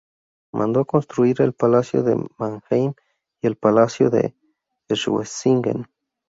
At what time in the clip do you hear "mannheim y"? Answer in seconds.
2.39-3.45